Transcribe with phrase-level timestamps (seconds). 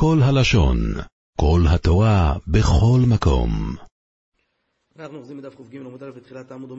[0.00, 0.78] כל הלשון,
[1.40, 3.50] כל התורה, בכל מקום.
[4.98, 6.70] אנחנו אוחזים בדף ק"ג עמוד א' בתחילת העמוד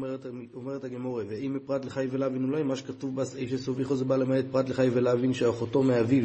[0.53, 4.45] אומרת, הגמורה ואם מפרט לחי ולהבין אולי מה שכתוב בס איש הסוביכו זה בא למעט
[4.51, 6.23] פרט לחי ולהבין שאחותו מאביו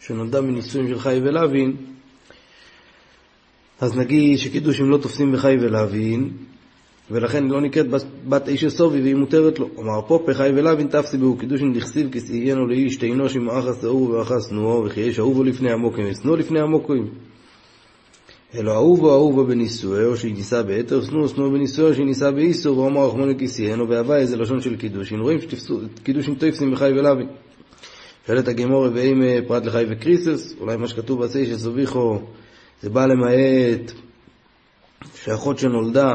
[0.00, 1.76] שנולדה מנישואים של חי ולהבין
[3.80, 6.36] אז נגיד שקידושים לא תופסים בחי ולהבין
[7.12, 7.86] ולכן לא נקראת
[8.28, 9.68] בת איש הסובי והיא מותרת לו.
[9.78, 14.84] אמר פה פחי ולהבין תפסי בהו קידושין דכסיב כסיינו לאיש תאינו שמאחס אהוב ואחס נועו
[14.84, 17.08] וכי יש אהובו לפני עמוקים ושנוא לפני עמוקים
[18.54, 23.38] אלא אהובו אהובו בנישואיו שהיא נישא ביתר, שנוא שנוא בנישואיו שהיא נישא באיסור, ואומר רחמונו
[23.38, 25.20] כיסיינו, והווה איזה לשון של קידושין.
[25.20, 27.26] רואים שקידושין תופסים בחי ולוי.
[28.26, 32.18] שואלת הגמור ואם פרט לחי וקריסוס, אולי מה שכתוב בעשי שסוביכו
[32.82, 33.92] זה בא למעט
[35.14, 36.12] שאחות שנולדה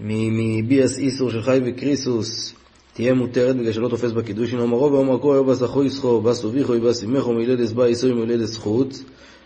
[0.00, 2.54] מביאס איסור של חי וקריסוס
[2.92, 6.92] תהיה מותרת בגלל שלא תופס בקידושין, אומרו ואומר כה יובס אחו יסחו, בא סוביכו יבא
[6.92, 9.04] סימכו מילדס בא איסור מילדס חוץ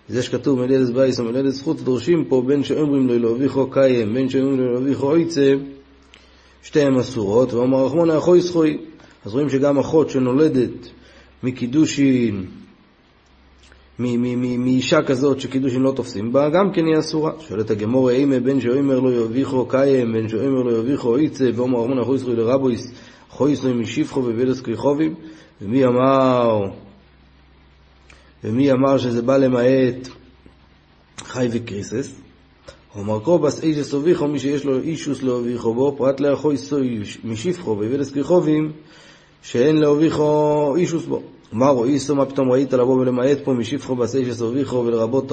[0.08, 4.28] זה שכתוב מלדת בייס או מלדת זכות, דורשים פה בין שאומרים לו לאביכו קיים, בין
[4.28, 5.54] שאומרים לו לאביכו אויצה,
[6.62, 8.78] שתיהן אסורות, ואומר רחמון האחוי זכוי.
[9.24, 10.88] אז רואים שגם אחות שנולדת
[11.42, 12.46] מקידושין,
[13.98, 17.32] מאישה כזאת שקידושין לא תופסים בה, גם כן היא אסורה.
[17.48, 21.98] שואלת הגמור, אימה בין שאומר לו יאביכו קיים, בין שאומר לו יאביכו אויצה, ואומר רחמון
[21.98, 22.92] האחוי זכוי לרבויס,
[23.30, 25.14] אחוי זכוי משיפחו ובלס כריחובים,
[25.62, 26.60] ומי אמר
[28.44, 30.08] ומי אמר שזה בא למעט
[31.18, 32.20] חי וקריסס?
[32.96, 38.10] אומר קובס איש סוביכו מי שיש לו אישוס לאוביכו בו פרט לאחוי סוי משיפחו ויבלס
[38.10, 38.72] כריחובים
[39.42, 41.22] שאין לאוביכו אישוס בו.
[41.54, 45.32] אמר או איסו מה פתאום ראית לבוא ולמעט פה משיפחו בעשי שסוביכו ולרבות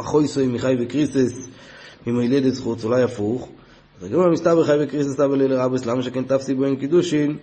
[0.00, 1.48] אחוי סוי מחי וקריסס
[2.06, 3.48] ממילדת זכות אולי הפוך.
[3.98, 7.36] אז הגמר מסתבר חי וקריסס סתבר ליל רבס למה שכן תפסי אין קידושין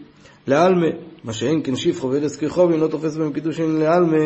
[0.47, 0.87] לעלמה,
[1.23, 4.25] מה שאין כן שיפחו ואלס כרחובים לא תופס בהם קידושין לעלמה,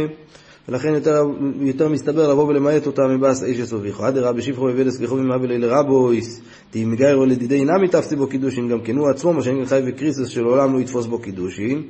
[0.70, 1.24] ולכן יותר,
[1.62, 4.06] יותר מסתבר לבוא ולמעט אותה מבאס איש אסוביכו.
[4.06, 6.42] עד רבי שיפחו ואלס כרחובים מה בליל רבויס,
[6.72, 9.82] תהי מגיירו לדידי נמי תפסי בו קידושין, גם כן הוא עצמו, מה שאין כן חי
[9.88, 11.84] וקריסוס שלעולם לא יתפוס בו קידושין.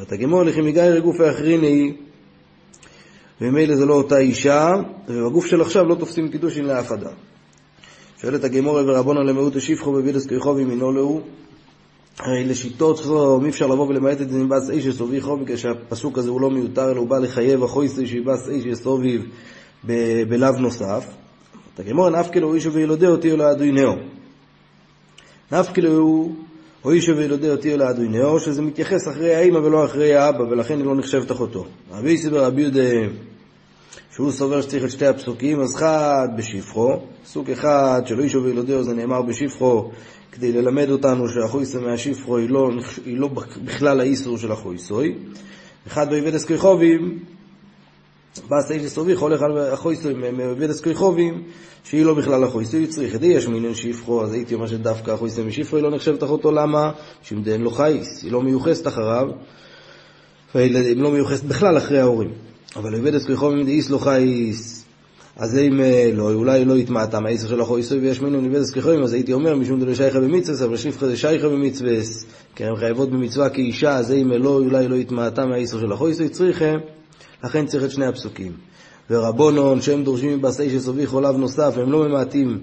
[0.00, 1.92] את הגמור לכי מגייר גופי אחריני,
[3.40, 4.70] וממילא זה לא אותה אישה,
[5.08, 7.12] ובגוף של עכשיו לא תופסים קידושין לאף אדם.
[8.20, 11.20] שואלת הגמור ורבונה למיעוט השיפחו בבידס כרחובים אינו להו,
[12.18, 13.00] הרי לשיטות
[13.44, 16.90] אי אפשר לבוא ולמעט את זה מבס איש יסוביכו, בגלל שהפסוק הזה הוא לא מיותר,
[16.90, 19.22] אלא הוא בא לחייב החויסי שיבס איש יסוביב
[20.28, 21.06] בלאו נוסף.
[21.74, 23.92] את הגמור נפקלו אישו וילודה אותי או לאדוינאו.
[25.52, 26.32] נפקלו
[26.84, 30.84] או אישו וילודה אותי או לאדוינאו, שזה מתייחס אחרי האמא ולא אחרי האבא, ולכן היא
[30.84, 31.66] לא נחשבת אחותו.
[31.92, 32.80] רבי סיבר רבי יהודה,
[34.14, 38.94] שהוא סובר שצריך את שתי הפסוקים, אז חד בשפחו, פסוק אחד שלא אישו וילודהו זה
[38.94, 39.90] נאמר בשפחו,
[40.32, 42.70] כדי ללמד אותנו שהחויסה מהשיפרו היא לא,
[43.06, 43.28] היא לא
[43.64, 45.14] בכלל האיסור של החויסוי.
[45.86, 47.18] אחד באיבדס כיכובים,
[48.48, 51.42] בא סעיף לסוביך הולך על החויסוי מאיבדס כיכובים,
[51.84, 55.76] שהיא לא בכלל החויסוי, צריך את יש מינון שיפרו, אז הייתי אומר שדווקא החויסה משיפרו
[55.76, 56.90] היא לא נחשבת אחותו, למה?
[57.22, 59.26] שמדין לו חייס, היא לא מיוחסת אחריו,
[60.54, 62.30] והיא לא מיוחסת בכלל אחרי ההורים.
[62.76, 64.84] אבל איבדס כיכובים דאיס לו חייס,
[65.36, 65.80] אז אם
[66.14, 69.80] לא, אולי לא יטמעתה מהעשר של החויסוי ויש מינו ניבדס כחויים, אז הייתי אומר, משום
[69.80, 71.96] דלו שייכה במצווה, אבל שפחה זה שייכה במצווה,
[72.54, 76.74] כי הן חייבות במצווה כאישה, אז אם לא, אולי לא יטמעתה מהעשר של החויסוי, צריכה,
[77.44, 78.52] לכן צריך את שני הפסוקים.
[79.10, 82.58] ורבונון, שהם דורשים מבעשי שסוביך עולב נוסף, הם לא ממעטים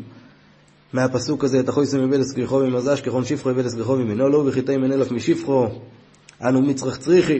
[0.93, 5.11] מהפסוק הזה, את החויסוי מבדס כחויים, אז אשכחון שפחו מבדס כחויים, אינו לא, וחיטי מנלף
[5.11, 5.65] משפחו,
[6.41, 7.39] אנו מצרך צריכי.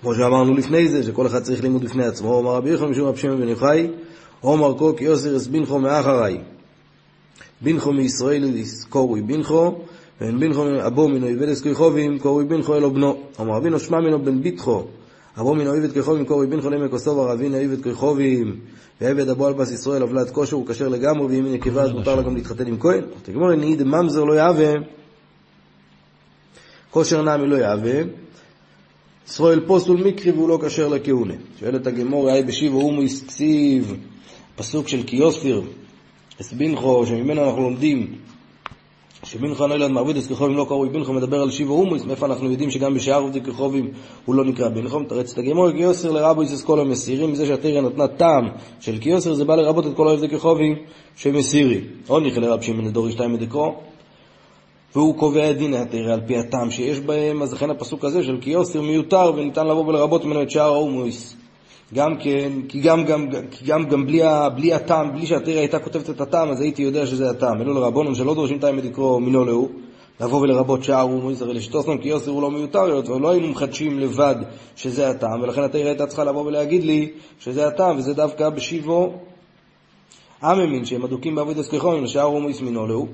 [0.00, 3.18] כמו שאמרנו לפני זה, שכל אחד צריך לימוד בפני עצמו, אומר רבי יוחנן משום רבי
[3.18, 3.90] שמעון בן יוחאי,
[4.40, 6.40] עומר כי יוסרס בינכו מאחריי.
[7.60, 8.50] בינכו מישראל
[8.88, 9.78] קורוי בינכו,
[10.20, 13.16] ואין בינכו אבו מינו יבדס כיכובים, קורוי בינכו אלו בנו.
[13.40, 14.84] אמר אבינו שמע מינו בן ביטחו,
[15.40, 18.60] אבו מינו עבד כיכובים, קורוי בינכו לעמק הסובר, אבינו עבד כיכובים,
[19.00, 22.22] ועבד אבו על בס ישראל, אבלת כושר, הוא כשר לגמרי, ואם נקבה אז מותר לה
[22.22, 23.04] גם להתחתן עם כהן.
[23.22, 24.72] תגמור נהיד ממזר לא יהווה,
[26.90, 28.00] כושר נמי לא יהווה,
[29.28, 31.34] ישראל פוסול מקרי והוא לא כשר לכהונה.
[31.60, 33.96] שואלת הגמור, היי בשיבו הומויס כסיב,
[34.56, 35.62] פסוק של קיוספיר,
[36.40, 38.14] אסבינכו, שממנו אנחנו לומדים,
[39.24, 42.94] שבינכו הנוילד מעבידס כחובים לא קרוי בינכו, מדבר על שיבו הומויס, מאיפה אנחנו יודעים שגם
[42.94, 43.90] בשאר עובדי כחובים
[44.24, 48.08] הוא לא נקרא בינכו, מתרץ את הגמור, קיוסר לרבויס את כל המסירים, מזה שהתריה נתנה
[48.08, 48.48] טעם
[48.80, 50.76] של קיוסר, זה בא לרבות את כל העובדי כחובים
[51.16, 51.80] שמסירים.
[52.06, 53.74] עוד נכלל לרב שמעון דורי שתיים מדקרו,
[54.94, 58.38] והוא קובע את דיני התרא על פי הטעם שיש בהם, אז לכן הפסוק הזה של
[58.40, 61.36] כי יוסר מיותר וניתן לבוא ולרבות ממנו את שאר ההומויס.
[61.94, 64.22] גם כן, כי גם, גם, כי גם, גם בלי,
[64.54, 67.60] בלי הטעם, בלי שהתרא הייתה כותבת את הטעם, אז הייתי יודע שזה הטעם.
[67.60, 69.68] אלו לרבונון שלא דורשים טעם לקרוא מינו להו,
[70.20, 73.98] לבוא ולרבות שער ומויס הרי לשתוסנם כי יוסר הוא לא מיותר היות ולא היינו מחדשים
[74.00, 74.34] לבד
[74.76, 77.10] שזה הטעם ולכן התרא הייתה צריכה לבוא ולהגיד לי
[77.40, 79.12] שזה הטעם וזה דווקא בשיבו
[80.44, 83.08] אממין שהם אדוקים בעבוד הסככון לשער ומויס מינו להו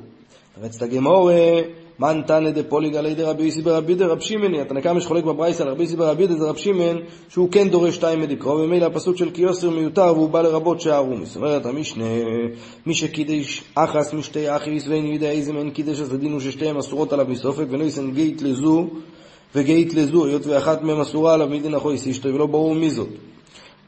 [0.63, 1.31] רצת הגמור
[1.99, 5.69] מן תנא דפוליגא לידי רבי יוסי ברבי יהודה רב שמעון, התנא קמא שחולק בברייס על
[5.69, 6.99] רבי יוסי ברבי זה רב שמעון,
[7.29, 11.37] שהוא כן דורש שתיים מדקרו, וממילא הפסוק של קיוסר מיותר והוא בא לרבות שער אומיס.
[11.37, 12.05] אומרת המשנה,
[12.87, 17.12] מי שקידש אחס משתי אחיס ואין יודע איזה מן קידש אז הדין הוא ששתיהם אסורות
[17.12, 18.87] עליו מסופק, ונויסן גית לזו
[19.55, 23.09] וגית לזו, היות ואחת מהן אסורה עליו מדין אחוי אשתו, ולא ברור מי זאת.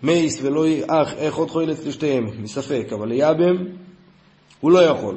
[0.03, 3.56] מייס ולא אח, איך עוד חוילת לשתיהם, מספק, אבל ליאבם
[4.61, 5.17] הוא לא יכול.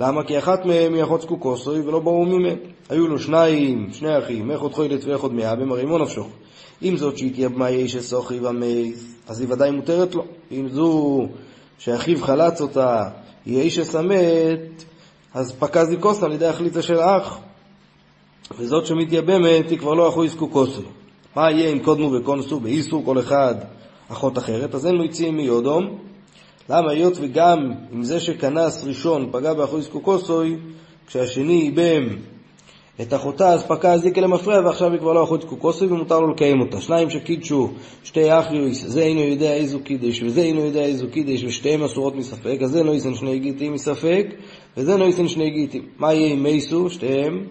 [0.00, 0.24] למה?
[0.24, 2.56] כי אחת מהם היא אחות זקוקוסוי ולא ברור ממנו.
[2.88, 6.24] היו לו שניים, שני אחים, עוד חוילת עוד מאה, במרימו נפשו.
[6.82, 10.24] אם זאת שהתייבמה יש אסוכי ומייס, אז היא ודאי מותרת לו.
[10.52, 11.26] אם זו
[11.78, 13.08] שאחיו חלץ אותה,
[13.46, 14.84] היא איש אסמת,
[15.34, 17.38] אז פקע זיקוסה על ידי החליצה של אח.
[18.58, 20.84] וזאת שמתייבמת היא כבר לא אחוי זקוקוסוי.
[21.36, 23.54] מה יהיה אם קודמו וקונסו באיסור כל אחד
[24.08, 24.74] אחות אחרת?
[24.74, 25.98] אז אין לו יציאים מיודום,
[26.70, 26.90] למה?
[26.90, 30.56] היות וגם אם זה שכנס ראשון פגע באחוז קוקוסוי,
[31.06, 32.16] כשהשני ייבם
[33.00, 36.60] את אחותה, אז פקע הזיקה למפרע, ועכשיו היא כבר לא אחוז קוקוסוי ומותר לו לקיים
[36.60, 36.80] אותה.
[36.80, 37.70] שניים שקידשו
[38.04, 42.58] שתי אחיוס, זה אינו יודע איזו קידש, וזה אינו יודע איזו קידש, ושתיהם אסורות מספק,
[42.64, 44.26] אז זה לא יישן שני גיטים מספק,
[44.76, 45.82] וזה לא יישן שני גיטים.
[45.98, 46.90] מה יהיה עם מייסו?
[46.90, 47.46] שתיהם.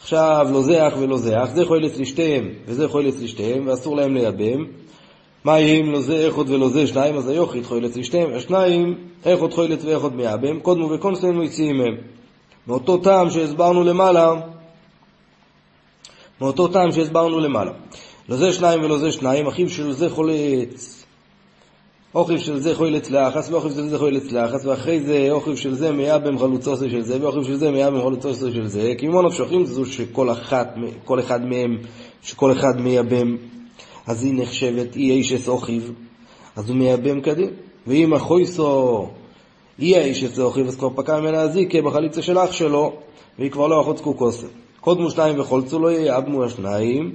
[0.00, 3.66] עכשיו לא זה אח ולא זה אח, זה יכול אצלי שתיהם, וזה יכול אצלי שתיהם,
[3.66, 4.81] ואסור להם לייבם.
[5.44, 9.52] מה יהיה אם לא זה איכות ולא זה שניים, אז היוכית חוילת לשתיהם, השניים איכות
[9.52, 11.96] חוילת ואיכות מייבם, קודמו וקונסטן מוציאים מהם.
[12.66, 14.32] מאותו טעם שהסברנו למעלה,
[16.40, 17.72] מאותו טעם שהסברנו למעלה.
[18.28, 21.04] לא זה שניים ולא זה שניים, אחיו של זה חולץ,
[22.14, 25.92] אוכיב של זה חוילץ לאחס, ואוכיב של זה חוילץ לאחס, ואחרי זה אוכיב של זה
[25.92, 29.86] מייבם חלוצוסי של זה, ואוכיב של זה מייבם חלוצוסי של זה, כי מון נפשכים זו
[29.86, 30.30] שכל
[31.20, 31.78] אחד מהם,
[32.22, 33.36] שכל אחד מייבם
[34.06, 35.92] אז היא נחשבת אי אישס אוכיב,
[36.56, 37.50] אז הוא מייבם כדין.
[37.86, 39.08] ואם החויסו
[39.78, 42.92] אי האישס אוכיב, אז כבר פקע ממנה הזיקה בחליצה של אח שלו,
[43.38, 44.48] והיא כבר לא אחות זקוקוסת.
[44.80, 47.12] קודמו שניים וחולצו לא יאבמו השניים.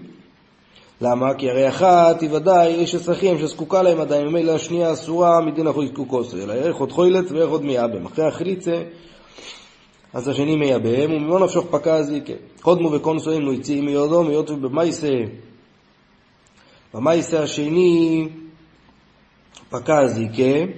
[1.02, 1.34] למה?
[1.34, 5.88] כי הרי אחת היא ודאי איש אחים שזקוקה להם עדיין, ממילא השנייה אסורה מדין אחוי
[5.88, 8.06] זקוקוסו, אלא איך עוד חוילת ואיך עוד מייבם.
[8.06, 8.82] אחרי החליצה,
[10.14, 12.34] אז השני מייבם, וממון נפשוך פקע הזיקה.
[12.62, 15.14] קודמו וקונסו אינו יציאים מיודו, מיות ובמייסה
[16.94, 18.28] במאיסה השני
[19.70, 20.72] פקע הזיקה,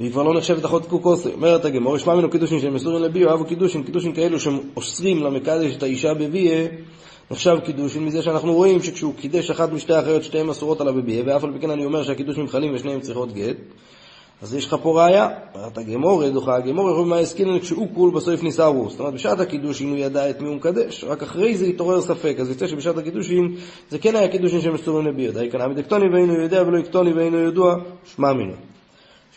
[0.00, 1.28] והיא כבר לא נחשבת אחות קוקוסי.
[1.28, 5.82] אומרת הגמור, ישמע ממנו קידושין שהם מסורים לביו, אהבו קידושין, קידושין כאלו שאוסרים למקדש את
[5.82, 6.68] האישה בביה,
[7.30, 11.44] נחשב קידושין מזה שאנחנו רואים שכשהוא קידש אחת משתי האחיות שתיהן אסורות עליו בביה, ואף
[11.44, 13.56] על פי כן אני אומר שהקידושין חלים ושניהם צריכות גט.
[14.42, 18.42] אז יש לך פה ראיה, אומרת הגמור, דוחה הגמור, יכולים מה הסכינן כשהוא כול בסוף
[18.42, 18.90] ניסרו.
[18.90, 22.36] זאת אומרת, בשעת הקידושין הוא ידע את מי הוא מקדש, רק אחרי זה התעורר ספק.
[22.40, 23.54] אז יוצא שבשעת הקידושין
[23.90, 25.38] זה כן היה קידושין שמסורים לביוד.
[25.38, 27.74] די כאן דקטוני ואינו יודע ולא יקטוני ואינו ידוע,
[28.04, 28.67] שמע מינו.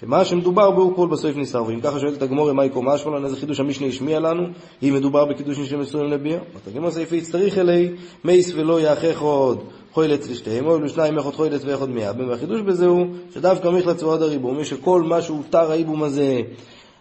[0.01, 3.37] שמה שמדובר בו הוא כל בסוף ניסר, ואם ככה שואלת הגמור מה יקום אשמלון, איזה
[3.37, 4.43] חידוש המשנה השמיע לנו,
[4.83, 6.39] אם מדובר בקידושין שמסורים לביו.
[6.67, 7.89] הגמור סעיף יצטריך אלי,
[8.23, 9.63] מייס ולא יאחך עוד.
[9.93, 14.63] חוילץ לשתיהם, או לשניים אחד חוילץ ואחד מייבם, והחידוש בזה הוא שדווקא מחלץ ועוד הריבום,
[14.63, 16.41] שכל מה שהותר האיבום הזה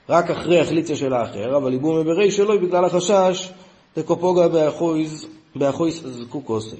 [0.08, 3.52] רק אחרי החליציה של האחר, אבל איבום ברי שלו בגלל החשש
[4.52, 5.26] באחויז,
[5.56, 6.76] באחויס זקוקוסי.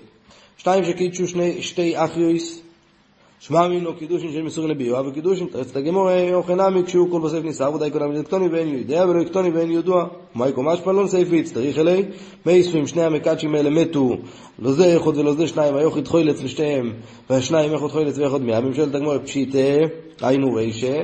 [0.57, 1.25] שתיים שקידשו
[1.61, 2.63] שתי אחיויס
[3.41, 7.91] שמע מינו קידושין של מסורים לביוע, וקידושין, את הגמור אוכנמי כשהוא כל בסוף ניסה, ודאי
[7.91, 10.07] קודם יקטוני ואין יודע ולא יקטוני ואין ידוע.
[10.35, 12.05] ומאי קומש פלון סייפיץ, צריך אלי,
[12.47, 14.17] מייספים שני המקדשים האלה מתו,
[14.59, 16.93] לא זה איכות ולא זה שניים, היוכית חוילץ לשתיהם,
[17.31, 19.59] והשניים איכות חוילץ ואיכות מאה, ממשלת הגמור פשיטה,
[20.21, 21.03] היינו רישה.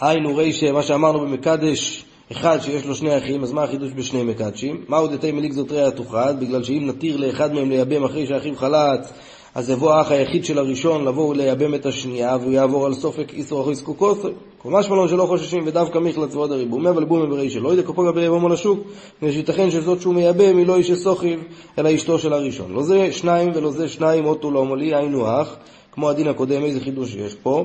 [0.00, 4.84] היינו רישה, מה שאמרנו במקדש, אחד שיש לו שני אחים, אז מה החידוש בשני מקדשים?
[4.88, 6.40] מהו דתי מליק זאת ראיה תוכחד?
[6.40, 9.12] בגלל שאם נתיר לאחד מהם לייבם אחרי שאחיו חלץ,
[9.54, 13.62] אז יבוא האח היחיד של הראשון לבוא ולייבם את השנייה, והוא יעבור על סופק איסור
[13.62, 14.18] אחרי זקוקות.
[14.58, 18.10] כל מה שמלון שלא חוששים ודווקא מחלץ ועוד הריבומי, אבל בומי ברי שלא ידע כפוגע
[18.10, 18.78] ביבום לשוק,
[19.16, 21.44] מפני שייתכן שזאת שהוא מייבם היא לא איש שסוכיב,
[21.78, 22.72] אלא אשתו של הראשון.
[22.72, 25.56] לא זה שניים ולא זה שניים, אוטו לא מולי, היינו אח,
[25.92, 27.64] כמו הדין הקודם, איזה חידוש יש פה.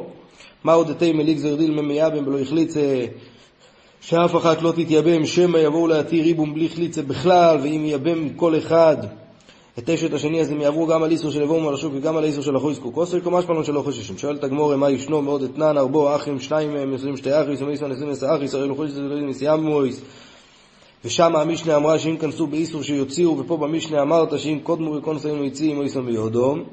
[0.64, 2.76] מהו דתי מליק זרדיל ממייבם ולא החליץ
[4.06, 8.98] שאף אחת לא תתייבם, שמא יבואו להתיר ריבום בלי חליצה בכלל, ואם ייבם כל אחד
[9.80, 12.44] את אשת השני, אז הם יעברו גם על איסור של יבואו על וגם על איסור
[12.44, 14.18] של אחוי סקוקוסו, כלומר שפלון שלא חוששים.
[14.18, 18.10] שואלת הגמור, מה ישנו מאוד אתנן, ארבו אחים, שניים מהם נשואים שתי אחים, סמי נשואים
[18.10, 18.90] עשר אחים, הרי לוחש
[19.28, 20.02] נסיעם מויס.
[21.06, 25.84] ושם המשנה אמרה שאם כנסו באיסור שיוציאו, ופה במשנה אמרת שאם קודמו וקונסאים יציאים או
[25.84, 26.64] יסום ביודום.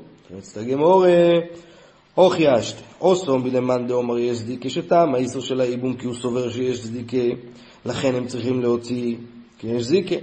[2.21, 6.83] הגמור, הוכיאשת, אוסום בלמאן דאמר יש צדיקה שטעם, האיסור של האיבום כי הוא סובר שיש
[6.83, 7.35] צדיקה,
[7.85, 9.17] לכן הם צריכים להוציא,
[9.59, 10.17] כי יש זיקה.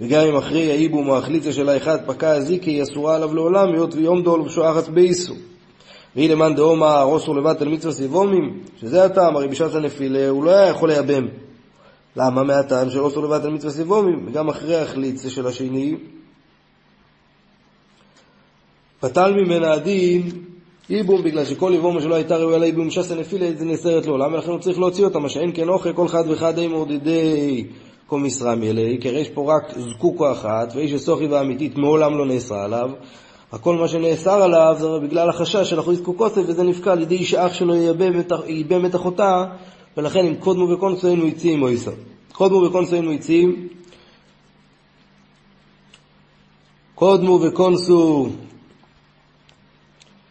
[0.00, 3.94] וגם אם אחרי האיבום או החליצה של האחד פקע הזיקה, היא אסורה עליו לעולם, היות
[3.94, 5.36] ויום דול ושואחת באיסור.
[6.16, 10.68] והיא למאן דאומר אוסו לבטל מצווה סיבומים, שזה הטעם, הרי בשעת הנפילה הוא לא היה
[10.68, 11.26] יכול לייבם.
[12.16, 12.42] למה?
[12.42, 15.96] מהטעם של אוסו לבטל מצווה סיבומים, וגם אחרי החליצה של השני,
[19.00, 20.49] פתל ממנה הדין
[20.90, 24.58] איבום, בגלל שכל יבומה שלא הייתה ראויה לאיבום שסה נפילה, זה נאסרת לעולם, ולכן הוא
[24.58, 26.06] צריך להוציא אותה, מה שאין כן אוכל, כל
[26.68, 27.64] מעודדי
[28.06, 32.26] כל משרה מלאי, כי הרי יש פה רק זקוקו אחת, ואיש הסוכי והאמיתית מעולם לא
[32.26, 32.90] נאסר עליו.
[33.52, 37.52] הכל מה שנאסר עליו זה בגלל החשש של אחוז קוקוסף, וזה נפקע על ידי שאח
[37.52, 37.74] שלו
[38.46, 39.44] ייבם את אחותה,
[39.96, 41.92] ולכן אם קודמו וקונסו היינו יצאים או איסר.
[42.32, 43.68] קודמו וקונסו היינו יצאים,
[46.94, 48.28] קודמו וקונסו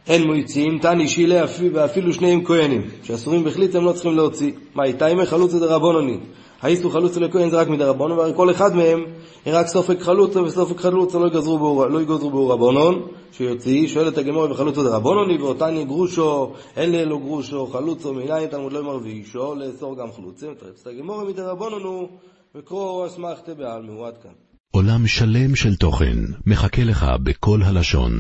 [0.09, 4.51] אין מויצים, תני שילה ואפילו שניהם כהנים, שאסורים בחליץ הם לא צריכים להוציא.
[4.75, 6.17] מה איתה אם חלוצה דרבונוני?
[6.61, 9.03] האיסו חלוצה לכהן זה רק מדרבונון, והרי כל אחד מהם
[9.45, 14.83] היא רק סופק חלוצה, וסופק חלוצה לא יגזרו בו, לא רבונון, שיוציא, שואלת הגמור וחלוצה
[14.83, 20.87] דרבונוני, ואותני גרושו, אין לאלו גרושו, חלוצו, מניין תלמוד לא מרווישו, לאסור גם חלוצים, תרצת
[20.87, 22.09] הגמור מדרבונונו,
[22.55, 24.31] וקרוא אסמכתה בעלמהו, עד כאן.
[24.71, 28.13] עולם שלם של תוכן מחכה לך בכל הלשון.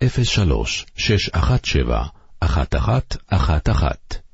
[0.00, 4.29] 03 617 1111